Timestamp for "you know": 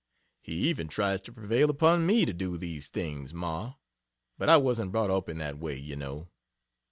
5.77-6.27